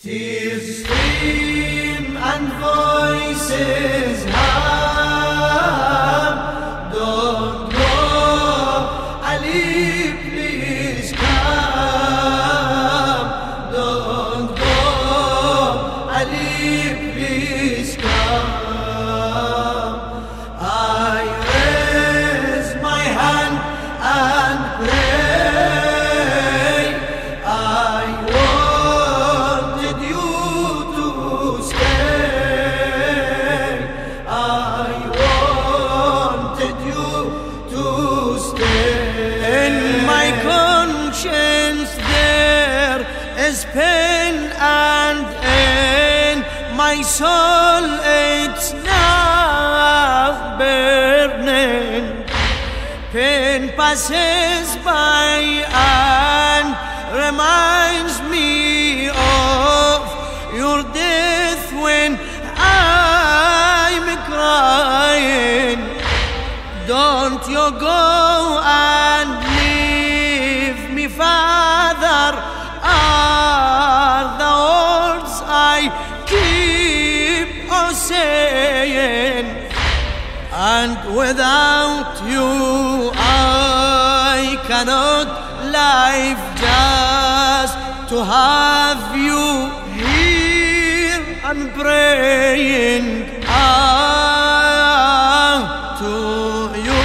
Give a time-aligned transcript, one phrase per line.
[0.00, 4.87] Tears stream and voices hum.
[43.48, 45.24] Pain and
[45.64, 46.44] in
[46.76, 52.24] my soul it's now burning.
[53.10, 56.68] Pain passes by and
[57.24, 60.00] reminds me of
[60.54, 62.18] your death when
[62.54, 65.80] I'm crying.
[66.86, 68.60] Don't you go
[81.28, 82.48] without you,
[83.14, 85.28] I cannot
[85.78, 87.76] live just
[88.10, 89.44] to have you
[90.00, 93.06] here and praying.
[93.46, 94.38] Ah,
[96.00, 96.12] to
[96.88, 97.04] you,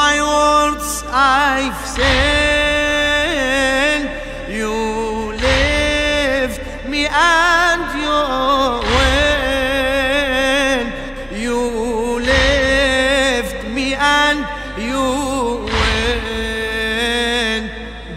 [0.00, 3.26] my words I've said.
[4.58, 4.72] You
[5.46, 7.45] lift me and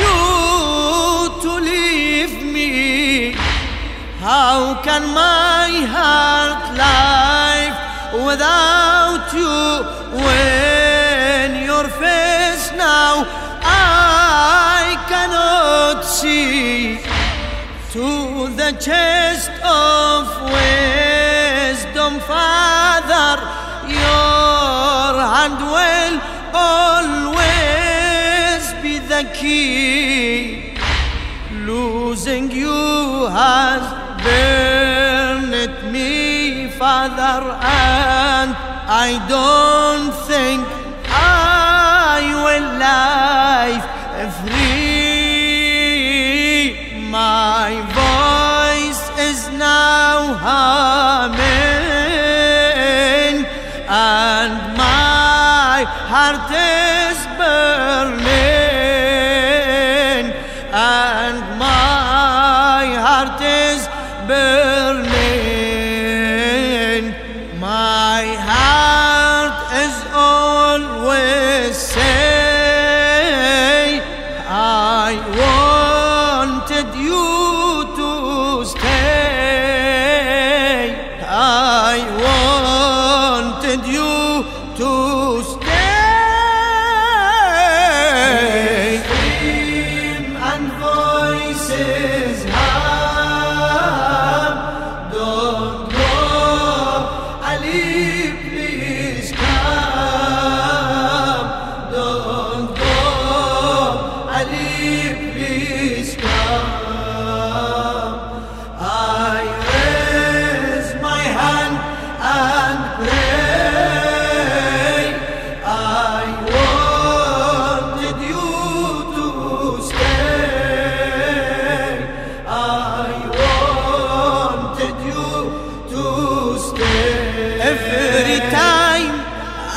[0.02, 3.32] you to leave me.
[4.20, 7.76] How can my heart live
[8.28, 9.58] without you
[10.26, 13.26] when your face now
[13.64, 17.00] I cannot see?
[17.92, 23.42] to the chest of wisdom, Father,
[23.90, 26.22] your hand will
[26.54, 27.59] always
[29.24, 30.74] the.
[31.52, 33.84] Losing you has
[34.24, 38.56] burned me, Father, and
[38.88, 40.79] I don't think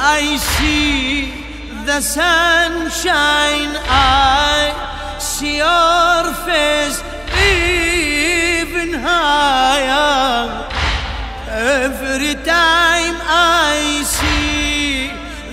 [0.04, 1.30] I see
[1.86, 6.98] the sunshine, I see your face
[7.38, 10.66] even higher.
[11.46, 15.06] Every time I see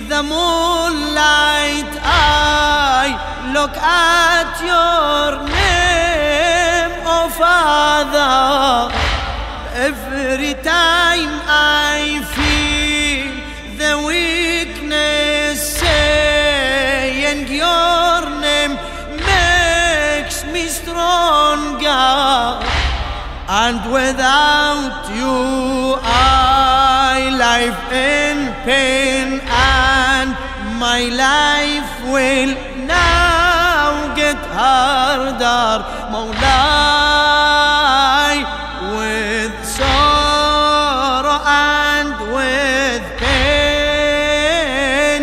[0.08, 5.49] the moonlight, I look at your
[23.92, 25.38] without you,
[26.02, 26.06] I
[27.46, 30.30] life in pain, and
[30.78, 32.52] my life will
[32.86, 35.68] now get harder.
[36.12, 36.36] Mawlai,
[38.96, 45.20] with sorrow and with pain,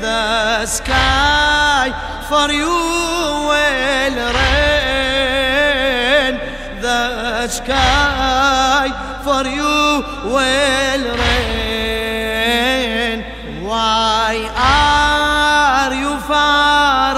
[0.00, 1.86] the sky
[2.28, 2.76] for you
[3.50, 6.32] will rain.
[6.80, 7.02] The
[7.48, 7.93] sky
[9.34, 9.74] for you
[10.34, 12.44] will rain.
[13.68, 17.12] Why are you far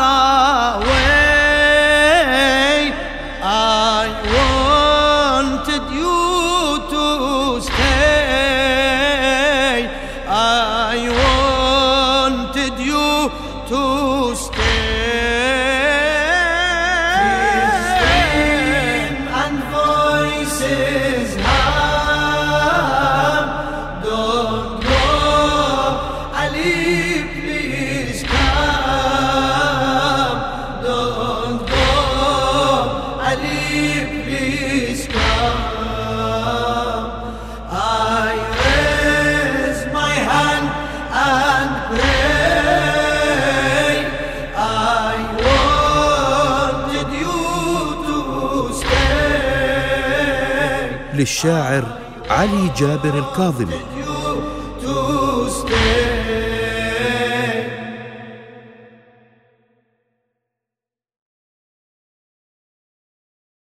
[51.16, 51.84] للشاعر
[52.30, 53.80] علي جابر الكاظمي.